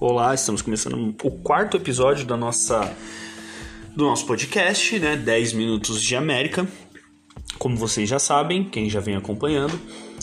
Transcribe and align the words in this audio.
Olá, 0.00 0.32
estamos 0.32 0.62
começando 0.62 1.12
o 1.24 1.30
quarto 1.42 1.76
episódio 1.76 2.24
da 2.24 2.36
nossa 2.36 2.88
do 3.96 4.04
nosso 4.04 4.26
podcast, 4.26 4.96
né? 4.96 5.16
10 5.16 5.54
minutos 5.54 6.00
de 6.00 6.14
América. 6.14 6.68
Como 7.58 7.76
vocês 7.76 8.08
já 8.08 8.20
sabem, 8.20 8.62
quem 8.62 8.88
já 8.88 9.00
vem 9.00 9.16
acompanhando, 9.16 9.76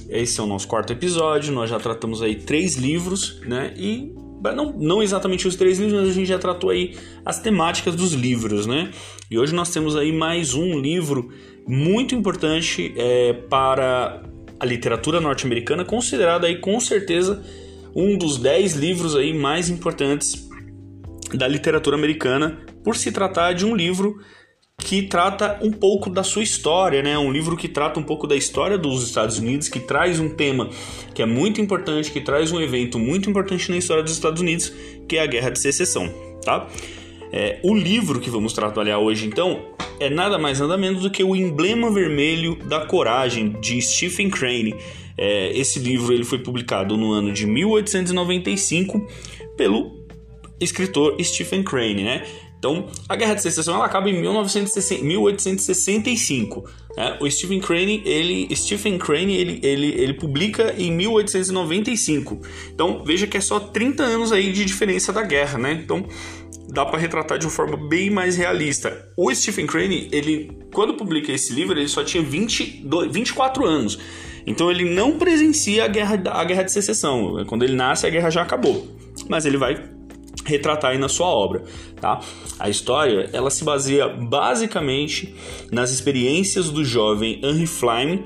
esse 0.07 0.39
é 0.39 0.43
o 0.43 0.47
nosso 0.47 0.65
quarto 0.65 0.93
episódio. 0.93 1.53
Nós 1.53 1.69
já 1.69 1.77
tratamos 1.77 2.21
aí 2.21 2.35
três 2.35 2.75
livros, 2.75 3.41
né? 3.41 3.73
E 3.75 4.13
não, 4.55 4.71
não 4.71 5.03
exatamente 5.03 5.45
os 5.45 5.57
três 5.57 5.77
livros, 5.77 5.99
mas 5.99 6.09
a 6.09 6.13
gente 6.13 6.27
já 6.27 6.39
tratou 6.39 6.69
aí 6.69 6.97
as 7.25 7.39
temáticas 7.41 7.95
dos 7.95 8.13
livros, 8.13 8.65
né? 8.65 8.91
E 9.29 9.37
hoje 9.37 9.53
nós 9.53 9.71
temos 9.71 9.97
aí 9.97 10.13
mais 10.13 10.53
um 10.53 10.79
livro 10.79 11.33
muito 11.67 12.15
importante 12.15 12.93
é, 12.95 13.33
para 13.49 14.23
a 14.57 14.65
literatura 14.65 15.19
norte-americana, 15.19 15.83
considerado 15.83 16.45
aí 16.45 16.59
com 16.59 16.79
certeza 16.79 17.43
um 17.95 18.17
dos 18.17 18.37
dez 18.37 18.73
livros 18.73 19.15
aí 19.15 19.33
mais 19.33 19.69
importantes 19.69 20.47
da 21.33 21.47
literatura 21.47 21.95
americana, 21.95 22.59
por 22.83 22.95
se 22.95 23.11
tratar 23.11 23.53
de 23.53 23.65
um 23.65 23.75
livro 23.75 24.19
que 24.77 25.03
trata 25.03 25.57
um 25.61 25.71
pouco 25.71 26.09
da 26.09 26.21
sua 26.21 26.43
história, 26.43 27.01
né? 27.01 27.17
Um 27.17 27.31
livro 27.31 27.55
que 27.55 27.67
trata 27.67 27.99
um 27.99 28.03
pouco 28.03 28.27
da 28.27 28.35
história 28.35 28.77
dos 28.77 29.03
Estados 29.03 29.39
Unidos, 29.39 29.69
que 29.69 29.79
traz 29.79 30.19
um 30.19 30.29
tema 30.29 30.69
que 31.13 31.21
é 31.21 31.25
muito 31.25 31.61
importante, 31.61 32.11
que 32.11 32.21
traz 32.21 32.51
um 32.51 32.61
evento 32.61 32.99
muito 32.99 33.29
importante 33.29 33.71
na 33.71 33.77
história 33.77 34.03
dos 34.03 34.13
Estados 34.13 34.41
Unidos, 34.41 34.71
que 35.07 35.17
é 35.17 35.21
a 35.21 35.25
Guerra 35.25 35.49
de 35.49 35.59
Secessão, 35.59 36.13
tá? 36.43 36.67
É, 37.31 37.59
o 37.63 37.73
livro 37.73 38.19
que 38.19 38.29
vamos 38.29 38.53
trabalhar 38.53 38.99
hoje, 38.99 39.25
então, 39.25 39.73
é 39.99 40.09
nada 40.09 40.37
mais 40.37 40.59
nada 40.59 40.77
menos 40.77 41.01
do 41.01 41.09
que 41.09 41.23
o 41.23 41.35
Emblema 41.35 41.91
Vermelho 41.91 42.55
da 42.65 42.85
Coragem 42.85 43.55
de 43.61 43.81
Stephen 43.81 44.29
Crane. 44.29 44.75
É, 45.17 45.57
esse 45.57 45.79
livro 45.79 46.13
ele 46.13 46.23
foi 46.23 46.39
publicado 46.39 46.97
no 46.97 47.11
ano 47.11 47.31
de 47.31 47.45
1895 47.45 49.07
pelo 49.55 50.03
escritor 50.59 51.15
Stephen 51.23 51.63
Crane, 51.63 52.03
né? 52.03 52.25
Então, 52.57 52.87
a 53.07 53.15
Guerra 53.15 53.35
de 53.35 53.43
Secessão 53.43 53.75
ela 53.75 53.85
acaba 53.85 54.09
em 54.09 54.19
1865. 54.19 56.67
Né? 56.97 57.15
O 57.21 57.29
Stephen 57.29 57.59
Crane, 57.59 58.01
ele, 58.03 58.47
Stephen 58.55 58.97
Crane 58.97 59.35
ele, 59.35 59.59
ele, 59.61 59.89
ele 59.89 60.15
publica 60.15 60.73
em 60.75 60.91
1895. 60.91 62.41
Então, 62.73 63.03
veja 63.05 63.27
que 63.27 63.37
é 63.37 63.41
só 63.41 63.59
30 63.59 64.01
anos 64.01 64.31
aí 64.31 64.51
de 64.51 64.65
diferença 64.65 65.13
da 65.13 65.21
guerra, 65.21 65.59
né? 65.59 65.73
Então, 65.73 66.07
dá 66.67 66.83
para 66.83 66.97
retratar 66.97 67.37
de 67.37 67.45
uma 67.45 67.51
forma 67.51 67.77
bem 67.77 68.09
mais 68.09 68.35
realista. 68.35 69.07
O 69.15 69.31
Stephen 69.31 69.67
Crane, 69.67 70.09
ele, 70.11 70.49
quando 70.73 70.95
publica 70.95 71.31
esse 71.31 71.53
livro, 71.53 71.77
ele 71.77 71.87
só 71.87 72.03
tinha 72.03 72.23
22, 72.23 73.13
24 73.13 73.63
anos. 73.63 73.99
Então 74.45 74.69
ele 74.69 74.85
não 74.85 75.17
presencia 75.17 75.85
a 75.85 75.87
guerra, 75.87 76.21
a 76.31 76.43
guerra 76.43 76.63
de 76.63 76.71
secessão. 76.71 77.43
Quando 77.45 77.63
ele 77.63 77.75
nasce, 77.75 78.05
a 78.05 78.09
guerra 78.09 78.29
já 78.29 78.41
acabou. 78.41 78.87
Mas 79.27 79.45
ele 79.45 79.57
vai 79.57 79.81
retratar 80.45 80.91
aí 80.91 80.97
na 80.97 81.09
sua 81.09 81.27
obra, 81.27 81.63
tá? 81.99 82.19
A 82.59 82.69
história, 82.69 83.29
ela 83.33 83.49
se 83.49 83.63
baseia 83.63 84.07
basicamente 84.07 85.33
nas 85.71 85.91
experiências 85.91 86.69
do 86.69 86.85
jovem 86.85 87.39
Henry 87.43 87.65
Flyme, 87.65 88.23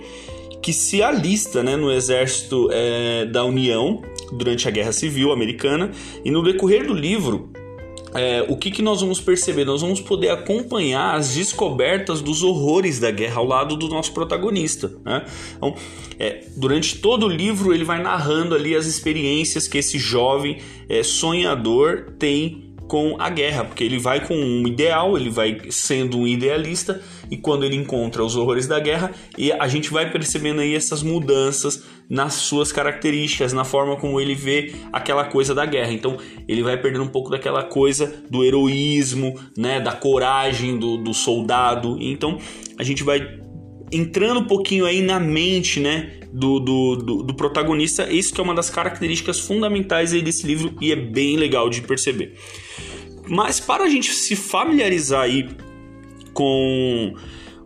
que 0.61 0.73
se 0.73 1.01
alista 1.01 1.63
né, 1.63 1.77
no 1.77 1.91
exército 1.91 2.67
é, 2.71 3.25
da 3.25 3.45
União 3.45 4.01
durante 4.33 4.67
a 4.67 4.71
Guerra 4.71 4.91
Civil 4.91 5.31
Americana 5.31 5.91
e 6.23 6.29
no 6.29 6.43
decorrer 6.43 6.85
do 6.85 6.93
livro 6.93 7.49
é, 8.13 8.45
o 8.47 8.57
que, 8.57 8.71
que 8.71 8.81
nós 8.81 9.01
vamos 9.01 9.21
perceber? 9.21 9.65
Nós 9.65 9.81
vamos 9.81 10.01
poder 10.01 10.29
acompanhar 10.29 11.15
as 11.15 11.35
descobertas 11.35 12.21
dos 12.21 12.43
horrores 12.43 12.99
da 12.99 13.11
guerra 13.11 13.37
ao 13.37 13.45
lado 13.45 13.75
do 13.75 13.87
nosso 13.87 14.13
protagonista. 14.13 14.91
Né? 15.05 15.25
Então, 15.57 15.75
é, 16.17 16.43
durante 16.55 16.97
todo 16.97 17.25
o 17.25 17.29
livro, 17.29 17.73
ele 17.73 17.83
vai 17.83 18.01
narrando 18.01 18.55
ali 18.55 18.75
as 18.75 18.85
experiências 18.85 19.67
que 19.67 19.77
esse 19.77 19.97
jovem 19.97 20.59
é, 20.87 21.03
sonhador 21.03 22.13
tem 22.17 22.69
com 22.87 23.15
a 23.19 23.29
guerra, 23.29 23.65
porque 23.65 23.83
ele 23.83 23.99
vai 23.99 24.25
com 24.25 24.33
um 24.33 24.67
ideal, 24.67 25.15
ele 25.15 25.29
vai 25.29 25.59
sendo 25.69 26.17
um 26.17 26.27
idealista 26.27 26.99
e 27.29 27.37
quando 27.37 27.63
ele 27.63 27.75
encontra 27.75 28.23
os 28.23 28.35
horrores 28.35 28.67
da 28.67 28.79
guerra, 28.79 29.11
e 29.37 29.51
a 29.51 29.67
gente 29.67 29.91
vai 29.91 30.11
percebendo 30.11 30.61
aí 30.61 30.75
essas 30.75 31.03
mudanças 31.03 31.83
nas 32.09 32.33
suas 32.33 32.71
características, 32.71 33.53
na 33.53 33.63
forma 33.63 33.95
como 33.95 34.19
ele 34.19 34.33
vê 34.33 34.73
aquela 34.91 35.25
coisa 35.25 35.53
da 35.53 35.65
guerra. 35.65 35.91
Então, 35.91 36.17
ele 36.47 36.63
vai 36.63 36.75
perdendo 36.77 37.03
um 37.03 37.09
pouco 37.09 37.29
daquela 37.29 37.63
coisa 37.63 38.23
do 38.29 38.43
heroísmo, 38.43 39.39
né, 39.55 39.79
da 39.79 39.91
coragem 39.91 40.77
do, 40.77 40.97
do 40.97 41.13
soldado. 41.13 41.97
Então, 41.99 42.39
a 42.77 42.83
gente 42.83 43.03
vai 43.03 43.39
entrando 43.91 44.39
um 44.39 44.45
pouquinho 44.45 44.85
aí 44.85 45.01
na 45.01 45.19
mente, 45.19 45.79
né, 45.79 46.19
do, 46.31 46.59
do, 46.59 46.95
do, 46.95 47.23
do, 47.23 47.33
protagonista. 47.33 48.11
Isso 48.11 48.33
que 48.33 48.41
é 48.41 48.43
uma 48.43 48.53
das 48.53 48.69
características 48.69 49.39
fundamentais 49.39 50.13
aí 50.13 50.21
desse 50.21 50.45
livro 50.45 50.75
e 50.81 50.91
é 50.91 50.95
bem 50.95 51.37
legal 51.37 51.69
de 51.69 51.81
perceber. 51.81 52.35
Mas 53.27 53.59
para 53.59 53.83
a 53.83 53.89
gente 53.89 54.11
se 54.11 54.35
familiarizar 54.35 55.21
aí 55.21 55.47
com 56.39 57.13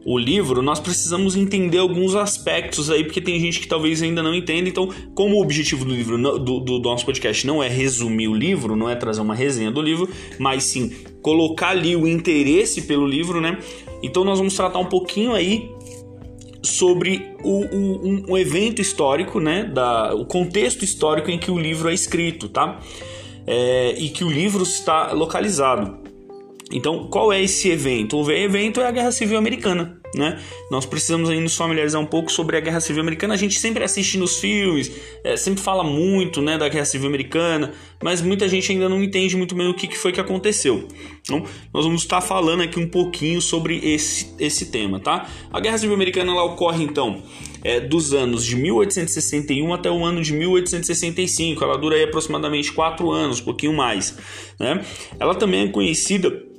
o 0.03 0.17
livro, 0.17 0.63
nós 0.63 0.79
precisamos 0.79 1.35
entender 1.35 1.78
alguns 1.78 2.16
aspectos 2.16 2.89
aí, 2.89 3.03
porque 3.03 3.22
tem 3.22 3.39
gente 3.39 3.59
que 3.59 3.67
talvez 3.67 4.01
ainda 4.01 4.23
não 4.23 4.34
entenda. 4.34 4.67
Então, 4.67 4.89
como 5.13 5.35
o 5.35 5.41
objetivo 5.44 5.85
do 5.85 5.94
livro, 5.94 6.17
do, 6.39 6.59
do, 6.59 6.79
nosso 6.79 7.06
podcast, 7.06 7.45
não 7.45 7.62
é 7.62 7.67
resumir 7.69 8.28
o 8.28 8.33
livro, 8.33 8.75
não 8.75 8.89
é 8.89 8.95
trazer 8.95 9.22
uma 9.22 9.35
resenha 9.35 9.69
do 9.69 9.79
livro, 9.79 10.09
mas 10.39 10.63
sim 10.63 10.91
colocar 11.22 11.69
ali 11.69 11.95
o 11.95 12.07
interesse 12.07 12.81
pelo 12.81 13.06
livro, 13.06 13.39
né? 13.39 13.59
Então, 14.01 14.25
nós 14.25 14.39
vamos 14.39 14.56
tratar 14.56 14.79
um 14.79 14.88
pouquinho 14.88 15.33
aí 15.33 15.69
sobre 16.63 17.35
o, 17.44 17.59
o 17.59 18.07
um, 18.07 18.25
um, 18.29 18.38
evento 18.38 18.81
histórico, 18.81 19.39
né? 19.39 19.66
Da, 19.66 20.16
o 20.16 20.25
contexto 20.25 20.83
histórico 20.83 21.29
em 21.29 21.38
que 21.38 21.51
o 21.51 21.59
livro 21.59 21.89
é 21.89 21.94
escrito, 21.94 22.50
tá? 22.50 22.79
É, 23.45 23.94
e 24.00 24.09
que 24.09 24.23
o 24.23 24.31
livro 24.31 24.63
está 24.63 25.12
localizado. 25.12 26.03
Então, 26.73 27.07
qual 27.07 27.31
é 27.31 27.39
esse 27.39 27.69
evento? 27.69 28.17
O 28.17 28.31
evento 28.31 28.81
é 28.81 28.88
a 28.88 28.91
Guerra 28.91 29.11
Civil 29.11 29.38
Americana, 29.38 29.95
né? 30.16 30.41
Nós 30.72 30.88
precisamos 30.88 31.29
aí 31.29 31.39
nos 31.39 31.56
familiarizar 31.56 32.01
um 32.01 32.06
pouco 32.06 32.31
sobre 32.31 32.57
a 32.57 32.59
Guerra 32.59 32.79
Civil 32.79 33.00
Americana. 33.03 33.35
A 33.35 33.38
gente 33.38 33.59
sempre 33.59 33.84
assiste 33.84 34.17
nos 34.17 34.39
filmes, 34.39 34.91
é, 35.23 35.38
sempre 35.38 35.62
fala 35.62 35.83
muito, 35.83 36.41
né, 36.41 36.57
da 36.57 36.67
Guerra 36.67 36.85
Civil 36.85 37.07
Americana, 37.07 37.73
mas 38.01 38.22
muita 38.22 38.50
gente 38.50 38.72
ainda 38.72 38.89
não 38.89 39.03
entende 39.03 39.38
muito 39.38 39.53
bem 39.53 39.67
o 39.67 39.75
que, 39.75 39.88
que 39.88 39.95
foi 39.95 40.12
que 40.12 40.19
aconteceu. 40.19 40.88
Então, 41.22 41.45
nós 41.72 41.85
vamos 41.85 42.01
estar 42.01 42.22
falando 42.22 42.63
aqui 42.63 42.79
um 42.79 42.89
pouquinho 42.89 43.39
sobre 43.39 43.78
esse, 43.78 44.33
esse 44.39 44.72
tema, 44.72 45.00
tá? 45.00 45.29
A 45.51 45.59
Guerra 45.59 45.78
Civil 45.78 45.94
Americana 45.94 46.31
ela 46.31 46.44
ocorre 46.44 46.83
então 46.83 47.22
é, 47.63 47.79
dos 47.79 48.16
anos 48.16 48.44
de 48.44 48.56
1861 48.56 49.72
até 49.72 49.91
o 49.91 50.03
ano 50.03 50.23
de 50.23 50.33
1865. 50.33 51.63
Ela 51.63 51.78
dura 51.78 51.97
aí 51.97 52.03
aproximadamente 52.03 52.72
quatro 52.73 53.12
anos, 53.12 53.39
um 53.39 53.44
pouquinho 53.44 53.73
mais, 53.73 54.17
né? 54.59 54.83
Ela 55.19 55.35
também 55.35 55.67
é 55.67 55.67
conhecida 55.67 56.51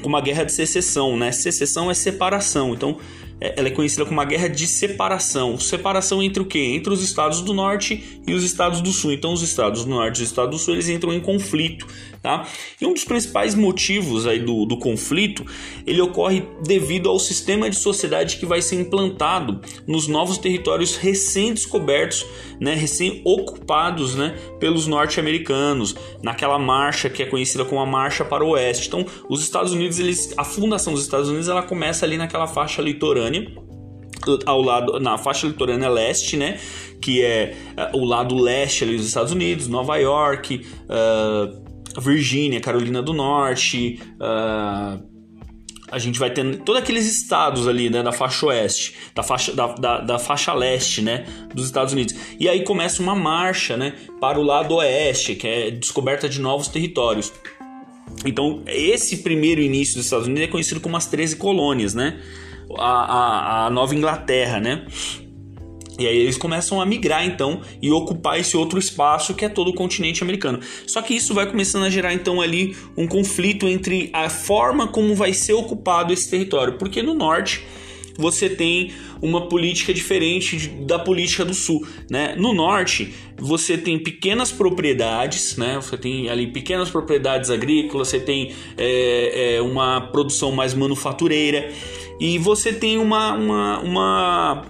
como 0.00 0.16
a 0.16 0.20
guerra 0.20 0.44
de 0.44 0.52
secessão, 0.52 1.16
né? 1.16 1.32
Secessão 1.32 1.90
é 1.90 1.94
separação, 1.94 2.74
então 2.74 2.98
ela 3.40 3.68
é 3.68 3.70
conhecida 3.70 4.04
como 4.04 4.18
uma 4.18 4.24
guerra 4.24 4.48
de 4.48 4.66
separação. 4.66 5.58
Separação 5.58 6.22
entre 6.22 6.42
o 6.42 6.46
quê? 6.46 6.58
Entre 6.58 6.92
os 6.92 7.02
estados 7.02 7.40
do 7.40 7.54
norte 7.54 8.20
e 8.26 8.34
os 8.34 8.42
estados 8.42 8.80
do 8.80 8.92
sul. 8.92 9.12
Então, 9.12 9.32
os 9.32 9.42
estados 9.42 9.84
do 9.84 9.90
norte 9.90 10.18
e 10.18 10.22
os 10.22 10.28
estados 10.28 10.50
do 10.50 10.58
sul 10.62 10.74
eles 10.74 10.88
entram 10.88 11.12
em 11.12 11.20
conflito. 11.20 11.86
Tá? 12.20 12.48
E 12.80 12.84
um 12.84 12.92
dos 12.92 13.04
principais 13.04 13.54
motivos 13.54 14.26
aí 14.26 14.40
do, 14.40 14.66
do 14.66 14.76
conflito 14.76 15.46
ele 15.86 16.00
ocorre 16.00 16.42
devido 16.66 17.08
ao 17.08 17.16
sistema 17.16 17.70
de 17.70 17.76
sociedade 17.76 18.38
que 18.38 18.44
vai 18.44 18.60
ser 18.60 18.74
implantado 18.74 19.60
nos 19.86 20.08
novos 20.08 20.36
territórios 20.36 20.96
recém-descobertos, 20.96 22.26
né, 22.60 22.74
recém-ocupados 22.74 24.16
né, 24.16 24.36
pelos 24.58 24.88
norte-americanos, 24.88 25.94
naquela 26.20 26.58
marcha 26.58 27.08
que 27.08 27.22
é 27.22 27.26
conhecida 27.26 27.64
como 27.64 27.80
a 27.80 27.86
Marcha 27.86 28.24
para 28.24 28.44
o 28.44 28.48
Oeste. 28.50 28.88
Então, 28.88 29.06
os 29.28 29.40
Estados 29.40 29.72
Unidos, 29.72 30.00
eles, 30.00 30.34
a 30.36 30.42
fundação 30.42 30.92
dos 30.92 31.02
Estados 31.02 31.28
Unidos 31.28 31.48
ela 31.48 31.62
começa 31.62 32.04
ali 32.04 32.16
naquela 32.16 32.48
faixa 32.48 32.82
litorânea 32.82 33.27
ao 34.44 34.60
lado 34.60 34.98
na 34.98 35.16
faixa 35.16 35.46
litorânea 35.46 35.88
leste, 35.88 36.36
né, 36.36 36.58
que 37.00 37.22
é 37.22 37.54
uh, 37.94 37.98
o 37.98 38.04
lado 38.04 38.36
leste 38.36 38.84
ali 38.84 38.96
dos 38.96 39.06
Estados 39.06 39.32
Unidos, 39.32 39.68
Nova 39.68 39.96
York, 39.96 40.66
uh, 40.84 42.00
Virgínia, 42.00 42.60
Carolina 42.60 43.02
do 43.02 43.12
Norte, 43.12 44.00
uh, 44.14 45.08
a 45.90 45.98
gente 45.98 46.18
vai 46.18 46.30
tendo 46.30 46.58
todos 46.58 46.82
aqueles 46.82 47.06
estados 47.06 47.66
ali, 47.66 47.88
né, 47.88 48.02
da 48.02 48.12
faixa 48.12 48.46
oeste, 48.46 48.94
da 49.14 49.22
faixa, 49.22 49.54
da, 49.54 49.68
da, 49.68 50.00
da, 50.00 50.18
faixa 50.18 50.52
leste, 50.52 51.00
né, 51.00 51.24
dos 51.54 51.66
Estados 51.66 51.92
Unidos. 51.92 52.14
E 52.38 52.48
aí 52.48 52.62
começa 52.62 53.02
uma 53.02 53.14
marcha, 53.14 53.76
né, 53.76 53.94
para 54.20 54.38
o 54.38 54.42
lado 54.42 54.74
oeste, 54.74 55.34
que 55.34 55.46
é 55.46 55.70
descoberta 55.70 56.28
de 56.28 56.40
novos 56.40 56.68
territórios. 56.68 57.32
Então, 58.24 58.62
esse 58.66 59.18
primeiro 59.18 59.60
início 59.60 59.96
dos 59.96 60.04
Estados 60.04 60.26
Unidos 60.26 60.44
é 60.44 60.48
conhecido 60.48 60.80
como 60.80 60.96
as 60.96 61.06
13 61.06 61.36
colônias, 61.36 61.94
né, 61.94 62.20
a, 62.76 63.64
a, 63.64 63.66
a 63.66 63.70
Nova 63.70 63.94
Inglaterra, 63.94 64.60
né, 64.60 64.86
e 65.98 66.06
aí 66.06 66.16
eles 66.16 66.38
começam 66.38 66.80
a 66.80 66.86
migrar 66.86 67.26
então 67.26 67.60
e 67.82 67.90
ocupar 67.90 68.38
esse 68.38 68.56
outro 68.56 68.78
espaço 68.78 69.34
que 69.34 69.44
é 69.44 69.48
todo 69.48 69.68
o 69.72 69.74
continente 69.74 70.22
americano. 70.22 70.60
Só 70.86 71.02
que 71.02 71.12
isso 71.12 71.34
vai 71.34 71.50
começando 71.50 71.84
a 71.84 71.90
gerar 71.90 72.14
então 72.14 72.40
ali 72.40 72.76
um 72.96 73.06
conflito 73.08 73.66
entre 73.66 74.08
a 74.12 74.30
forma 74.30 74.86
como 74.86 75.16
vai 75.16 75.32
ser 75.32 75.54
ocupado 75.54 76.12
esse 76.12 76.30
território, 76.30 76.78
porque 76.78 77.02
no 77.02 77.14
norte 77.14 77.66
você 78.16 78.48
tem 78.48 78.92
uma 79.20 79.48
política 79.48 79.92
diferente 79.92 80.68
da 80.86 80.98
política 80.98 81.44
do 81.44 81.54
sul, 81.54 81.86
né? 82.10 82.34
No 82.36 82.52
norte, 82.52 83.14
você 83.36 83.76
tem 83.76 83.98
pequenas 83.98 84.50
propriedades, 84.50 85.56
né? 85.56 85.76
Você 85.76 85.96
tem 85.96 86.28
ali 86.28 86.46
pequenas 86.46 86.90
propriedades 86.90 87.50
agrícolas, 87.50 88.08
você 88.08 88.20
tem 88.20 88.52
é, 88.76 89.56
é, 89.56 89.62
uma 89.62 90.00
produção 90.00 90.52
mais 90.52 90.74
manufatureira 90.74 91.70
e 92.20 92.38
você 92.38 92.72
tem 92.72 92.98
uma, 92.98 93.34
uma, 93.34 93.80
uma 93.80 94.66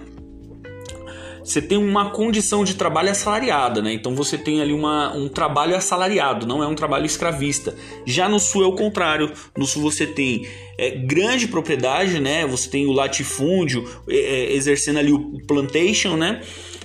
você 1.49 1.63
tem 1.63 1.79
uma 1.79 2.11
condição 2.11 2.63
de 2.63 2.75
trabalho 2.75 3.09
assalariada, 3.09 3.81
né? 3.81 3.91
Então 3.91 4.13
você 4.13 4.37
tem 4.37 4.61
ali 4.61 4.71
uma, 4.71 5.11
um 5.15 5.27
trabalho 5.27 5.75
assalariado, 5.75 6.45
não 6.45 6.63
é 6.63 6.67
um 6.67 6.75
trabalho 6.75 7.07
escravista. 7.07 7.75
Já 8.05 8.29
no 8.29 8.39
sul 8.39 8.63
é 8.63 8.67
o 8.67 8.73
contrário. 8.73 9.31
No 9.57 9.65
sul 9.65 9.81
você 9.81 10.05
tem 10.05 10.47
é, 10.77 10.91
grande 10.91 11.47
propriedade, 11.47 12.19
né? 12.19 12.45
Você 12.45 12.69
tem 12.69 12.85
o 12.85 12.91
latifúndio 12.91 13.83
é, 14.07 14.15
é, 14.15 14.53
exercendo 14.53 14.99
ali 14.99 15.11
o 15.11 15.39
plantation, 15.47 16.15
né? 16.15 16.39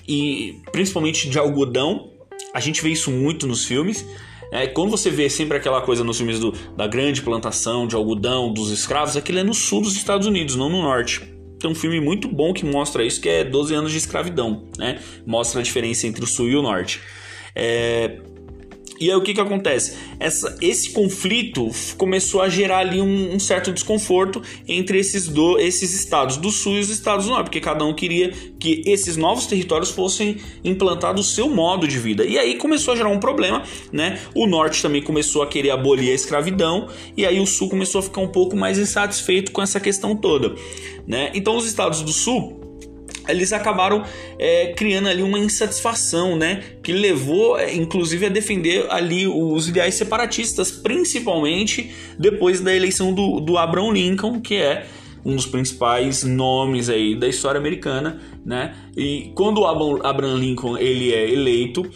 E 0.09 0.63
principalmente 0.73 1.29
de 1.29 1.39
algodão. 1.39 2.11
A 2.55 2.61
gente 2.61 2.83
vê 2.83 2.89
isso 2.89 3.11
muito 3.11 3.47
nos 3.47 3.67
filmes. 3.67 4.07
É, 4.51 4.67
quando 4.67 4.91
você 4.91 5.11
vê 5.11 5.29
sempre 5.29 5.59
aquela 5.59 5.83
coisa 5.83 6.03
nos 6.03 6.17
filmes 6.17 6.41
do, 6.41 6.53
da 6.75 6.87
grande 6.87 7.21
plantação 7.21 7.87
de 7.87 7.95
algodão, 7.95 8.51
dos 8.51 8.71
escravos, 8.71 9.15
aquilo 9.15 9.41
é 9.41 9.45
no 9.45 9.53
sul 9.53 9.83
dos 9.83 9.95
Estados 9.95 10.27
Unidos, 10.27 10.57
não 10.57 10.71
no 10.71 10.81
norte 10.81 11.34
tem 11.65 11.71
um 11.71 11.75
filme 11.75 11.99
muito 11.99 12.29
bom 12.29 12.53
que 12.53 12.65
mostra 12.65 13.03
isso, 13.03 13.19
que 13.19 13.29
é 13.29 13.43
12 13.43 13.75
anos 13.75 13.91
de 13.91 13.97
escravidão, 13.97 14.65
né? 14.79 15.01
Mostra 15.27 15.61
a 15.61 15.63
diferença 15.63 16.07
entre 16.07 16.23
o 16.23 16.27
sul 16.27 16.51
e 16.51 16.57
o 16.57 16.61
norte. 16.61 17.01
É, 17.55 18.19
e 19.05 19.11
aí 19.11 19.17
o 19.17 19.21
que, 19.21 19.35
que 19.35 19.41
acontece? 19.41 19.97
Essa, 20.19 20.57
esse 20.63 20.91
conflito 20.91 21.69
começou 21.99 22.41
a 22.41 22.49
gerar 22.49 22.79
ali 22.79 23.03
um, 23.03 23.35
um, 23.35 23.39
certo 23.39 23.71
desconforto 23.71 24.41
entre 24.67 24.99
esses, 24.99 25.29
do, 25.29 25.59
esses 25.59 25.93
estados 25.93 26.39
do 26.39 26.51
sul 26.51 26.77
e 26.77 26.81
os 26.81 26.89
estados 26.89 27.27
do 27.27 27.33
norte, 27.33 27.45
porque 27.45 27.61
cada 27.61 27.85
um 27.85 27.93
queria 27.93 28.31
que 28.59 28.83
esses 28.87 29.19
novos 29.19 29.45
territórios 29.47 29.91
fossem 29.91 30.39
implantados 30.65 31.29
o 31.29 31.35
seu 31.35 31.51
modo 31.51 31.87
de 31.87 31.99
vida. 31.99 32.25
E 32.25 32.39
aí 32.39 32.57
começou 32.57 32.95
a 32.95 32.97
gerar 32.97 33.11
um 33.11 33.21
problema, 33.21 33.63
né? 33.93 34.19
O 34.35 34.47
norte 34.47 34.81
também 34.81 35.03
começou 35.03 35.43
a 35.43 35.47
querer 35.47 35.71
abolir 35.71 36.11
a 36.11 36.15
escravidão, 36.15 36.89
e 37.15 37.27
aí 37.27 37.39
o 37.39 37.47
sul 37.47 37.69
começou 37.69 37.99
a 37.99 38.03
ficar 38.03 38.23
um 38.23 38.29
pouco 38.29 38.57
mais 38.57 38.79
insatisfeito 38.79 39.53
com 39.53 39.61
essa 39.61 39.79
questão 39.79 40.17
toda, 40.17 40.55
né? 41.07 41.31
Então 41.35 41.57
os 41.57 41.67
estados 41.67 42.01
do 42.01 42.13
sul 42.13 42.64
eles 43.29 43.53
acabaram 43.53 44.05
é, 44.39 44.73
criando 44.75 45.09
ali 45.09 45.23
uma 45.23 45.39
insatisfação, 45.39 46.37
né? 46.37 46.63
Que 46.83 46.93
levou, 46.93 47.59
é, 47.59 47.75
inclusive, 47.75 48.27
a 48.27 48.29
defender 48.29 48.87
ali 48.91 49.27
os 49.27 49.69
ideais 49.69 49.95
separatistas, 49.95 50.71
principalmente 50.71 51.91
depois 52.19 52.61
da 52.61 52.75
eleição 52.75 53.13
do, 53.13 53.41
do 53.41 53.57
Abraham 53.57 53.93
Lincoln, 53.93 54.41
que 54.41 54.57
é 54.57 54.87
um 55.25 55.35
dos 55.35 55.47
principais 55.47 56.23
nomes 56.23 56.91
aí 56.91 57.15
da 57.15 57.27
história 57.27 57.59
americana, 57.59 58.21
né? 58.45 58.75
E 58.97 59.33
quando 59.35 59.63
o 59.63 59.67
Abraham 59.67 60.37
Lincoln 60.37 60.77
ele 60.77 61.13
é 61.13 61.31
eleito, 61.31 61.89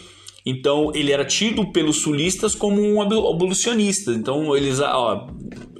então 0.45 0.91
ele 0.95 1.11
era 1.11 1.23
tido 1.23 1.71
pelos 1.71 1.97
sulistas 1.97 2.55
como 2.55 2.81
um 2.81 3.01
abolicionista. 3.01 4.11
Então 4.11 4.55
eles, 4.55 4.79
ó, 4.79 5.27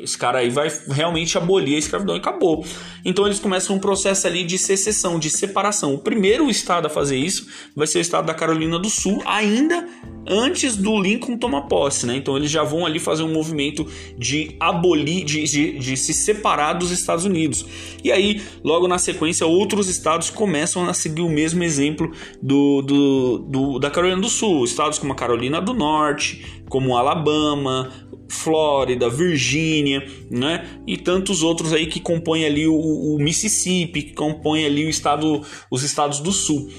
esse 0.09 0.17
cara 0.17 0.39
aí 0.39 0.49
vai 0.49 0.71
realmente 0.89 1.37
abolir 1.37 1.75
a 1.75 1.79
escravidão 1.79 2.15
e 2.15 2.19
acabou. 2.19 2.65
Então 3.05 3.25
eles 3.25 3.39
começam 3.39 3.75
um 3.75 3.79
processo 3.79 4.27
ali 4.27 4.43
de 4.43 4.57
secessão, 4.57 5.19
de 5.19 5.29
separação. 5.29 5.93
O 5.93 5.99
primeiro 5.99 6.49
estado 6.49 6.87
a 6.87 6.89
fazer 6.89 7.17
isso 7.17 7.47
vai 7.75 7.87
ser 7.87 7.99
o 7.99 8.01
estado 8.01 8.25
da 8.25 8.33
Carolina 8.33 8.77
do 8.77 8.89
Sul, 8.89 9.21
ainda 9.25 9.87
antes 10.27 10.75
do 10.75 10.99
Lincoln 10.99 11.37
tomar 11.37 11.63
posse, 11.63 12.05
né? 12.05 12.15
Então 12.15 12.35
eles 12.35 12.51
já 12.51 12.63
vão 12.63 12.85
ali 12.85 12.99
fazer 12.99 13.23
um 13.23 13.33
movimento 13.33 13.85
de 14.17 14.55
abolir, 14.59 15.23
de, 15.23 15.43
de, 15.43 15.79
de 15.79 15.97
se 15.97 16.13
separar 16.13 16.73
dos 16.73 16.91
Estados 16.91 17.25
Unidos. 17.25 17.65
E 18.03 18.11
aí, 18.11 18.41
logo 18.63 18.87
na 18.87 18.97
sequência, 18.97 19.45
outros 19.45 19.87
estados 19.87 20.29
começam 20.29 20.87
a 20.87 20.93
seguir 20.93 21.21
o 21.21 21.29
mesmo 21.29 21.63
exemplo 21.63 22.11
do, 22.41 22.81
do, 22.81 23.37
do 23.39 23.79
da 23.79 23.89
Carolina 23.89 24.21
do 24.21 24.29
Sul. 24.29 24.65
Estados 24.65 24.99
como 24.99 25.13
a 25.13 25.15
Carolina 25.15 25.61
do 25.61 25.73
Norte, 25.73 26.45
como 26.69 26.95
Alabama, 26.95 27.91
Flórida, 28.29 29.09
Virgínia, 29.09 30.05
né? 30.29 30.69
E 30.87 30.95
tantos 30.95 31.41
outros 31.41 31.73
aí 31.73 31.87
que 31.87 31.99
compõem 31.99 32.45
ali 32.45 32.67
o, 32.67 32.75
o 32.75 33.17
Mississippi, 33.19 34.03
que 34.03 34.13
compõem 34.13 34.65
ali 34.65 34.85
o 34.85 34.89
estado, 34.89 35.41
os 35.69 35.83
estados 35.83 36.19
do 36.19 36.31
sul. 36.31 36.69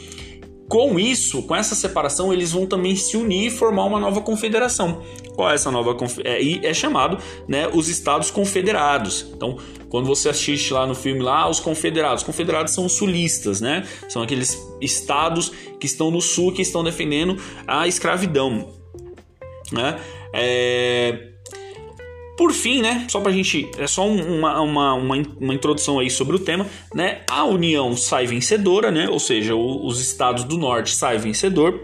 Com 0.70 1.00
isso, 1.00 1.42
com 1.42 1.56
essa 1.56 1.74
separação, 1.74 2.32
eles 2.32 2.52
vão 2.52 2.64
também 2.64 2.94
se 2.94 3.16
unir 3.16 3.48
e 3.48 3.50
formar 3.50 3.86
uma 3.86 3.98
nova 3.98 4.20
confederação. 4.20 5.02
Qual 5.34 5.50
é 5.50 5.54
essa 5.54 5.68
nova 5.68 5.96
é, 6.22 6.40
e 6.40 6.64
é 6.64 6.72
chamado, 6.72 7.18
né, 7.48 7.68
os 7.72 7.88
Estados 7.88 8.30
Confederados. 8.30 9.26
Então, 9.34 9.58
quando 9.88 10.06
você 10.06 10.28
assiste 10.28 10.72
lá 10.72 10.86
no 10.86 10.94
filme 10.94 11.20
lá, 11.20 11.50
os 11.50 11.58
confederados, 11.58 12.22
os 12.22 12.26
confederados 12.26 12.72
são 12.72 12.86
os 12.86 12.92
sulistas, 12.92 13.60
né? 13.60 13.84
São 14.08 14.22
aqueles 14.22 14.56
estados 14.80 15.50
que 15.80 15.86
estão 15.86 16.08
no 16.08 16.20
sul 16.20 16.52
que 16.52 16.62
estão 16.62 16.84
defendendo 16.84 17.36
a 17.66 17.88
escravidão, 17.88 18.68
né? 19.72 19.98
É, 20.32 21.29
por 22.40 22.54
fim, 22.54 22.80
né, 22.80 23.04
só 23.06 23.20
pra 23.20 23.30
gente, 23.30 23.68
é 23.76 23.86
só 23.86 24.08
uma, 24.08 24.62
uma, 24.62 24.94
uma, 24.94 25.14
uma, 25.38 25.54
introdução 25.54 25.98
aí 25.98 26.08
sobre 26.08 26.36
o 26.36 26.38
tema, 26.38 26.66
né, 26.94 27.20
a 27.30 27.44
União 27.44 27.94
sai 27.94 28.26
vencedora, 28.26 28.90
né, 28.90 29.10
ou 29.10 29.20
seja, 29.20 29.54
o, 29.54 29.86
os 29.86 30.00
estados 30.00 30.44
do 30.44 30.56
norte 30.56 30.96
saem 30.96 31.20
vencedor, 31.20 31.78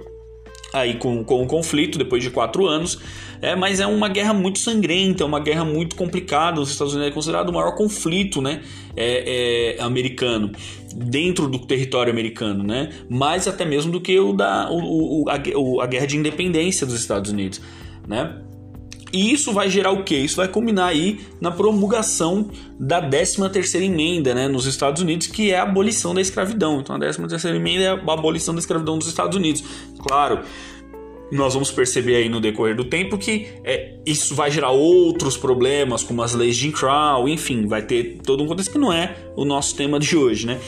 aí 0.72 0.94
com, 0.94 1.22
com 1.22 1.42
o 1.42 1.46
conflito 1.46 1.98
depois 1.98 2.22
de 2.22 2.30
quatro 2.30 2.66
anos, 2.66 2.98
é, 3.42 3.54
mas 3.54 3.80
é 3.80 3.86
uma 3.86 4.08
guerra 4.08 4.32
muito 4.32 4.58
sangrenta, 4.58 5.22
é 5.22 5.26
uma 5.26 5.40
guerra 5.40 5.62
muito 5.62 5.94
complicada, 5.94 6.58
os 6.58 6.70
Estados 6.70 6.94
Unidos 6.94 7.12
é 7.12 7.14
considerado 7.14 7.50
o 7.50 7.52
maior 7.52 7.74
conflito, 7.74 8.40
né, 8.40 8.62
é, 8.96 9.76
é, 9.76 9.82
americano, 9.82 10.50
dentro 10.94 11.48
do 11.48 11.58
território 11.58 12.10
americano, 12.10 12.64
né, 12.64 12.88
mais 13.10 13.46
até 13.46 13.66
mesmo 13.66 13.92
do 13.92 14.00
que 14.00 14.18
o 14.18 14.32
da, 14.32 14.70
o, 14.70 15.24
o, 15.24 15.28
a, 15.28 15.34
a 15.34 15.86
guerra 15.86 16.06
de 16.06 16.16
independência 16.16 16.86
dos 16.86 16.98
Estados 16.98 17.30
Unidos, 17.30 17.60
né, 18.08 18.40
e 19.12 19.32
isso 19.32 19.52
vai 19.52 19.70
gerar 19.70 19.92
o 19.92 20.02
quê? 20.02 20.16
Isso 20.16 20.36
vai 20.36 20.48
culminar 20.48 20.88
aí 20.88 21.20
na 21.40 21.50
promulgação 21.50 22.50
da 22.78 23.00
13ª 23.00 23.80
emenda 23.80 24.34
né, 24.34 24.48
nos 24.48 24.66
Estados 24.66 25.00
Unidos, 25.02 25.26
que 25.26 25.50
é 25.52 25.58
a 25.58 25.62
abolição 25.62 26.14
da 26.14 26.20
escravidão. 26.20 26.80
Então 26.80 26.96
a 26.96 26.98
13ª 26.98 27.54
emenda 27.54 27.84
é 27.84 27.88
a 27.88 28.12
abolição 28.12 28.54
da 28.54 28.60
escravidão 28.60 28.98
dos 28.98 29.08
Estados 29.08 29.36
Unidos. 29.36 29.62
Claro, 29.98 30.40
nós 31.30 31.54
vamos 31.54 31.70
perceber 31.70 32.16
aí 32.16 32.28
no 32.28 32.40
decorrer 32.40 32.76
do 32.76 32.84
tempo 32.84 33.18
que 33.18 33.48
é, 33.64 33.94
isso 34.04 34.34
vai 34.34 34.50
gerar 34.50 34.70
outros 34.70 35.36
problemas, 35.36 36.02
como 36.02 36.22
as 36.22 36.34
leis 36.34 36.56
de 36.56 36.70
Crow, 36.70 37.28
enfim, 37.28 37.66
vai 37.66 37.82
ter 37.82 38.18
todo 38.24 38.42
um 38.42 38.46
contexto 38.46 38.70
que 38.70 38.78
não 38.78 38.92
é 38.92 39.16
o 39.36 39.44
nosso 39.44 39.74
tema 39.74 39.98
de 39.98 40.16
hoje, 40.16 40.46
né? 40.46 40.60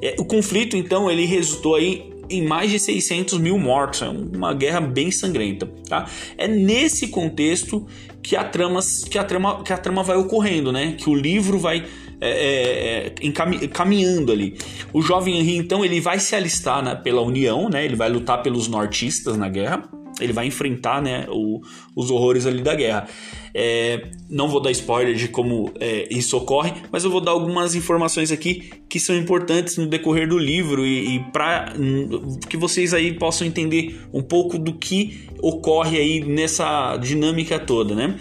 É, 0.00 0.16
o 0.18 0.24
conflito, 0.24 0.76
então, 0.76 1.10
ele 1.10 1.24
resultou 1.24 1.74
aí 1.74 2.13
em 2.30 2.42
mais 2.42 2.70
de 2.70 2.78
600 2.78 3.38
mil 3.38 3.58
mortos, 3.58 4.02
é 4.02 4.08
uma 4.08 4.52
guerra 4.54 4.80
bem 4.80 5.10
sangrenta. 5.10 5.66
Tá? 5.88 6.06
É 6.36 6.48
nesse 6.48 7.08
contexto 7.08 7.86
que 8.22 8.36
a 8.36 8.44
trama, 8.44 8.80
que 9.10 9.18
a 9.18 9.24
trama, 9.24 9.62
que 9.62 9.72
a 9.72 9.78
trama 9.78 10.02
vai 10.02 10.16
ocorrendo, 10.16 10.72
né? 10.72 10.94
Que 10.98 11.10
o 11.10 11.14
livro 11.14 11.58
vai 11.58 11.84
é, 12.20 13.12
é, 13.20 13.26
é 13.26 13.68
caminhando 13.68 14.32
ali. 14.32 14.56
O 14.92 15.02
jovem 15.02 15.38
Henry, 15.38 15.56
então, 15.56 15.84
ele 15.84 16.00
vai 16.00 16.18
se 16.18 16.34
alistar 16.34 16.82
né, 16.82 16.94
pela 16.94 17.20
União, 17.20 17.68
né? 17.68 17.84
Ele 17.84 17.96
vai 17.96 18.08
lutar 18.08 18.42
pelos 18.42 18.66
nortistas 18.68 19.36
na 19.36 19.48
guerra 19.48 19.88
ele 20.20 20.32
vai 20.32 20.46
enfrentar 20.46 21.02
né, 21.02 21.26
o, 21.28 21.60
os 21.94 22.10
horrores 22.10 22.46
ali 22.46 22.62
da 22.62 22.74
guerra. 22.74 23.08
É, 23.54 24.08
não 24.28 24.48
vou 24.48 24.60
dar 24.60 24.70
spoiler 24.72 25.14
de 25.14 25.28
como 25.28 25.72
é, 25.78 26.08
isso 26.10 26.36
ocorre, 26.36 26.72
mas 26.90 27.04
eu 27.04 27.10
vou 27.10 27.20
dar 27.20 27.32
algumas 27.32 27.74
informações 27.74 28.32
aqui 28.32 28.72
que 28.88 28.98
são 28.98 29.16
importantes 29.16 29.76
no 29.76 29.86
decorrer 29.86 30.28
do 30.28 30.38
livro 30.38 30.84
e, 30.84 31.16
e 31.16 31.18
para 31.32 31.72
hum, 31.78 32.38
que 32.48 32.56
vocês 32.56 32.92
aí 32.92 33.12
possam 33.12 33.46
entender 33.46 34.00
um 34.12 34.22
pouco 34.22 34.58
do 34.58 34.74
que 34.74 35.28
ocorre 35.40 35.98
aí 35.98 36.20
nessa 36.20 36.96
dinâmica 36.96 37.58
toda, 37.58 37.94
né? 37.94 38.18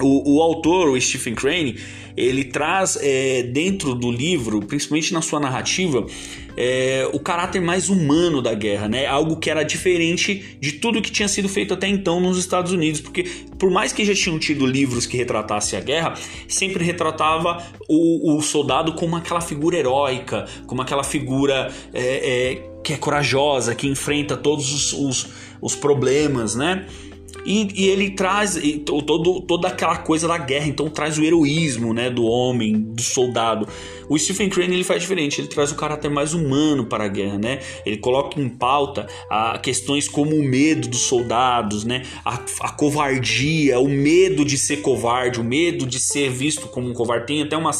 O, 0.00 0.36
o 0.36 0.42
autor, 0.42 0.88
o 0.88 1.00
Stephen 1.00 1.34
Crane, 1.34 1.76
ele 2.16 2.44
traz 2.44 2.96
é, 3.00 3.42
dentro 3.42 3.94
do 3.94 4.10
livro, 4.10 4.60
principalmente 4.60 5.12
na 5.12 5.20
sua 5.20 5.40
narrativa, 5.40 6.06
é, 6.56 7.08
o 7.12 7.18
caráter 7.18 7.60
mais 7.60 7.88
humano 7.88 8.40
da 8.40 8.54
guerra, 8.54 8.88
né? 8.88 9.06
Algo 9.06 9.36
que 9.36 9.50
era 9.50 9.64
diferente 9.64 10.56
de 10.60 10.72
tudo 10.72 11.02
que 11.02 11.10
tinha 11.10 11.26
sido 11.26 11.48
feito 11.48 11.74
até 11.74 11.88
então 11.88 12.20
nos 12.20 12.38
Estados 12.38 12.72
Unidos, 12.72 13.00
porque 13.00 13.24
por 13.58 13.70
mais 13.70 13.92
que 13.92 14.04
já 14.04 14.14
tinham 14.14 14.38
tido 14.38 14.64
livros 14.64 15.06
que 15.06 15.16
retratassem 15.16 15.78
a 15.78 15.82
guerra, 15.82 16.14
sempre 16.46 16.84
retratava 16.84 17.64
o, 17.88 18.36
o 18.36 18.42
soldado 18.42 18.94
como 18.94 19.16
aquela 19.16 19.40
figura 19.40 19.76
heróica, 19.76 20.46
como 20.66 20.82
aquela 20.82 21.02
figura 21.02 21.72
é, 21.92 22.52
é 22.52 22.70
que 22.84 22.92
é 22.92 22.96
corajosa, 22.96 23.74
que 23.74 23.88
enfrenta 23.88 24.36
todos 24.36 24.72
os, 24.72 24.92
os, 24.92 25.28
os 25.60 25.74
problemas, 25.74 26.54
né? 26.54 26.86
E, 27.44 27.68
e 27.74 27.88
ele 27.88 28.10
traz 28.10 28.56
e, 28.56 28.78
todo, 28.78 29.40
toda 29.42 29.68
aquela 29.68 29.98
coisa 29.98 30.26
da 30.26 30.38
guerra, 30.38 30.66
então 30.66 30.88
traz 30.88 31.18
o 31.18 31.24
heroísmo 31.24 31.92
né, 31.92 32.08
do 32.10 32.24
homem, 32.24 32.72
do 32.80 33.02
soldado. 33.02 33.68
O 34.08 34.18
Stephen 34.18 34.48
Crane 34.48 34.74
ele 34.74 34.84
faz 34.84 35.02
diferente, 35.02 35.40
ele 35.40 35.48
traz 35.48 35.72
o 35.72 35.74
caráter 35.74 36.10
mais 36.10 36.34
humano 36.34 36.86
para 36.86 37.04
a 37.04 37.08
guerra, 37.08 37.38
né? 37.38 37.60
Ele 37.84 37.96
coloca 37.96 38.40
em 38.40 38.48
pauta 38.48 39.06
a 39.30 39.58
questões 39.58 40.08
como 40.08 40.34
o 40.34 40.42
medo 40.42 40.88
dos 40.88 41.02
soldados, 41.02 41.84
né? 41.84 42.02
A, 42.24 42.40
a 42.60 42.70
covardia, 42.70 43.78
o 43.78 43.88
medo 43.88 44.44
de 44.44 44.58
ser 44.58 44.78
covarde, 44.78 45.40
o 45.40 45.44
medo 45.44 45.86
de 45.86 45.98
ser 45.98 46.30
visto 46.30 46.68
como 46.68 46.88
um 46.88 46.92
covarde. 46.92 47.26
Tem 47.26 47.42
até 47.42 47.56
uma, 47.56 47.70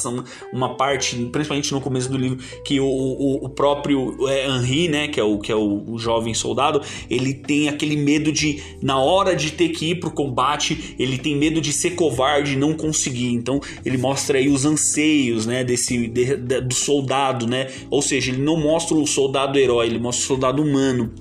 uma 0.53 0.77
parte, 0.77 1.17
principalmente 1.33 1.73
no 1.73 1.81
começo 1.81 2.11
do 2.11 2.17
livro, 2.17 2.39
que 2.65 2.81
o, 2.81 2.87
o, 2.87 3.45
o 3.45 3.49
próprio 3.49 4.29
é, 4.29 4.49
Henri, 4.49 4.89
né? 4.89 5.09
Que 5.09 5.21
é, 5.21 5.25
o, 5.25 5.39
que 5.39 5.53
é 5.53 5.57
o, 5.57 5.85
o 5.87 5.99
jovem 5.99 6.35
soldado, 6.35 6.81
ele 7.11 7.35
tem 7.35 7.69
aquele 7.69 7.97
medo 7.97 8.33
de, 8.33 8.63
na 8.83 8.99
hora 8.99 9.35
de 9.35 9.53
ter 9.53 9.71
que 9.71 9.91
ir 9.91 10.01
pro 10.01 10.11
combate, 10.11 10.95
ele 10.99 11.19
tem 11.19 11.37
medo 11.37 11.61
de 11.61 11.73
ser 11.73 11.91
covarde 11.91 12.53
e 12.55 12.57
não 12.57 12.75
conseguir. 12.75 13.33
Então 13.33 13.61
ele 13.85 13.97
mostra 13.97 14.39
aí 14.39 14.49
os 14.49 14.65
anseios, 14.65 15.47
né? 15.47 15.65
Desse 15.65 16.07
de, 16.15 16.37
de, 16.37 16.61
do 16.61 16.75
soldado, 16.75 17.47
né? 17.47 17.69
Ou 17.91 18.01
seja, 18.01 18.31
ele 18.31 18.41
não 18.41 18.57
mostra 18.57 18.97
o 18.97 19.07
soldado 19.07 19.59
herói, 19.59 19.87
ele 19.87 19.99
mostra 19.99 20.25
o 20.25 20.27
soldado 20.29 20.63
humano. 20.63 21.13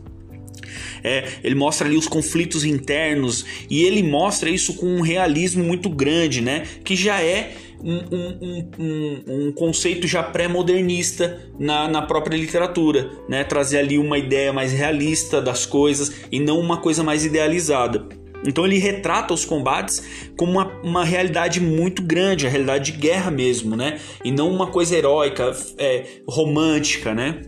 É, 1.04 1.28
ele 1.44 1.56
mostra 1.56 1.86
ali 1.86 1.98
os 1.98 2.08
conflitos 2.08 2.64
internos 2.64 3.46
e 3.70 3.84
ele 3.84 4.02
mostra 4.02 4.50
isso 4.50 4.76
com 4.76 4.86
um 4.86 5.02
realismo 5.02 5.64
muito 5.64 5.90
grande, 5.90 6.40
né? 6.40 6.64
Que 6.84 6.96
já 6.96 7.22
é 7.22 7.56
um, 7.84 8.00
um, 8.16 8.70
um, 8.80 9.48
um 9.48 9.52
conceito 9.52 10.08
já 10.08 10.24
pré-modernista 10.24 11.42
na, 11.60 11.90
na 11.90 12.02
própria 12.04 12.38
literatura, 12.38 13.12
né? 13.28 13.44
Trazer 13.44 13.80
ali 13.80 13.98
uma 13.98 14.18
ideia 14.18 14.54
mais 14.54 14.72
realista 14.72 15.42
das 15.42 15.66
coisas 15.66 16.14
e 16.32 16.40
não 16.40 16.60
uma 16.60 16.78
coisa 16.78 17.04
mais 17.04 17.26
idealizada. 17.26 18.23
Então 18.46 18.66
ele 18.66 18.78
retrata 18.78 19.34
os 19.34 19.46
combates 19.46 20.32
como 20.38 20.54
uma, 20.54 20.68
uma 20.84 21.06
realidade 21.06 21.60
muito 21.60 22.02
grande, 22.02 22.46
a 22.46 22.50
realidade 22.50 22.92
de 22.92 22.98
guerra 22.98 23.32
mesmo, 23.32 23.76
né? 23.76 24.00
E 24.24 24.32
não 24.32 24.50
uma 24.50 24.68
coisa 24.68 24.96
heróica, 24.96 25.52
é, 25.78 26.06
romântica, 26.28 27.14
né? 27.14 27.42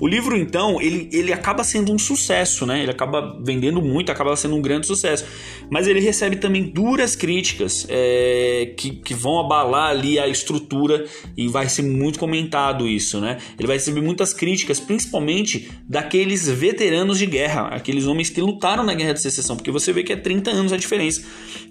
O 0.00 0.08
livro, 0.08 0.36
então, 0.36 0.80
ele, 0.80 1.10
ele 1.12 1.32
acaba 1.32 1.62
sendo 1.62 1.92
um 1.92 1.98
sucesso, 1.98 2.64
né? 2.64 2.82
Ele 2.82 2.90
acaba 2.90 3.38
vendendo 3.44 3.82
muito, 3.82 4.10
acaba 4.10 4.34
sendo 4.34 4.56
um 4.56 4.62
grande 4.62 4.86
sucesso. 4.86 5.26
Mas 5.70 5.86
ele 5.86 6.00
recebe 6.00 6.36
também 6.36 6.62
duras 6.62 7.14
críticas 7.14 7.86
é, 7.88 8.72
que, 8.76 8.92
que 8.92 9.12
vão 9.12 9.38
abalar 9.38 9.90
ali 9.90 10.18
a 10.18 10.26
estrutura 10.26 11.04
e 11.36 11.48
vai 11.48 11.68
ser 11.68 11.82
muito 11.82 12.18
comentado 12.18 12.88
isso, 12.88 13.20
né? 13.20 13.36
Ele 13.58 13.66
vai 13.66 13.76
receber 13.76 14.00
muitas 14.00 14.32
críticas, 14.32 14.80
principalmente 14.80 15.70
daqueles 15.86 16.48
veteranos 16.48 17.18
de 17.18 17.26
guerra, 17.26 17.68
aqueles 17.68 18.06
homens 18.06 18.30
que 18.30 18.40
lutaram 18.40 18.82
na 18.82 18.94
Guerra 18.94 19.12
de 19.12 19.20
Secessão, 19.20 19.56
porque 19.56 19.70
você 19.70 19.92
vê 19.92 20.02
que 20.02 20.12
é 20.12 20.16
30 20.16 20.50
anos 20.50 20.72
a 20.72 20.76
diferença, 20.78 21.22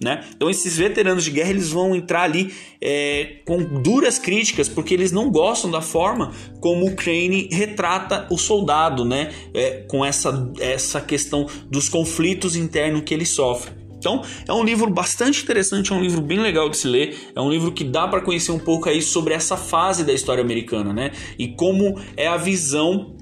né? 0.01 0.23
Então 0.35 0.49
esses 0.49 0.77
veteranos 0.77 1.23
de 1.23 1.31
guerra, 1.31 1.49
eles 1.49 1.69
vão 1.69 1.95
entrar 1.95 2.23
ali 2.23 2.53
é, 2.81 3.37
com 3.45 3.63
duras 3.81 4.19
críticas, 4.19 4.69
porque 4.69 4.93
eles 4.93 5.11
não 5.11 5.31
gostam 5.31 5.71
da 5.71 5.81
forma 5.81 6.31
como 6.61 6.85
o 6.85 6.95
Crane 6.95 7.49
retrata 7.51 8.18
o 8.29 8.37
soldado, 8.37 9.05
né? 9.05 9.31
É, 9.53 9.83
com 9.87 10.05
essa, 10.05 10.51
essa 10.59 11.01
questão 11.01 11.47
dos 11.69 11.89
conflitos 11.89 12.55
internos 12.55 13.01
que 13.01 13.13
ele 13.13 13.25
sofre. 13.25 13.79
Então, 13.99 14.23
é 14.47 14.53
um 14.53 14.63
livro 14.63 14.89
bastante 14.89 15.43
interessante, 15.43 15.91
é 15.91 15.95
um 15.95 16.01
livro 16.01 16.21
bem 16.21 16.39
legal 16.39 16.69
de 16.69 16.77
se 16.77 16.87
ler, 16.87 17.31
é 17.35 17.41
um 17.41 17.49
livro 17.49 17.69
que 17.71 17.83
dá 17.83 18.07
para 18.07 18.21
conhecer 18.21 18.51
um 18.51 18.59
pouco 18.59 18.87
aí 18.87 19.01
sobre 19.01 19.33
essa 19.33 19.57
fase 19.57 20.05
da 20.05 20.13
história 20.13 20.41
americana, 20.41 20.93
né? 20.93 21.11
E 21.37 21.49
como 21.49 21.99
é 22.15 22.25
a 22.25 22.37
visão 22.37 23.13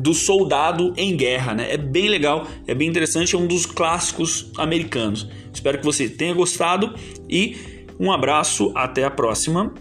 do 0.00 0.14
soldado 0.14 0.94
em 0.96 1.14
guerra, 1.14 1.54
né? 1.54 1.70
É 1.70 1.76
bem 1.76 2.08
legal, 2.08 2.46
é 2.66 2.74
bem 2.74 2.88
interessante, 2.88 3.34
é 3.34 3.38
um 3.38 3.46
dos 3.46 3.66
clássicos 3.66 4.50
americanos. 4.56 5.28
Espero 5.52 5.78
que 5.78 5.84
você 5.84 6.08
tenha 6.08 6.32
gostado 6.32 6.94
e 7.28 7.56
um 7.98 8.10
abraço, 8.10 8.72
até 8.74 9.04
a 9.04 9.10
próxima. 9.10 9.72